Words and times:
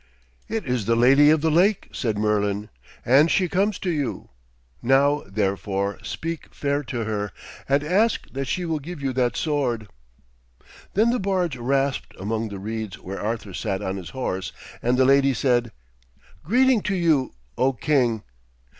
'It 0.49 0.65
is 0.65 0.87
the 0.87 0.95
Lady 0.95 1.29
of 1.29 1.41
the 1.41 1.51
Lake,' 1.51 1.87
said 1.91 2.17
Merlin, 2.17 2.69
'and 3.05 3.29
she 3.29 3.47
comes 3.47 3.77
to 3.77 3.91
you. 3.91 4.29
Now, 4.81 5.21
therefore, 5.27 5.99
speak 6.01 6.51
fair 6.55 6.83
to 6.85 7.03
her, 7.03 7.31
and 7.69 7.83
ask 7.83 8.27
that 8.33 8.47
she 8.47 8.65
will 8.65 8.79
give 8.79 8.99
you 8.99 9.13
that 9.13 9.37
sword.' 9.37 9.87
Then 10.95 11.11
the 11.11 11.19
barge 11.19 11.55
rasped 11.55 12.15
among 12.19 12.49
the 12.49 12.57
reeds 12.57 12.97
where 12.97 13.21
Arthur 13.21 13.53
sat 13.53 13.83
on 13.83 13.97
his 13.97 14.09
horse, 14.09 14.51
and 14.81 14.97
the 14.97 15.05
lady 15.05 15.35
said: 15.35 15.71
'Greeting 16.43 16.81
to 16.81 16.95
you, 16.95 17.35
O 17.55 17.71
king!' 17.73 18.23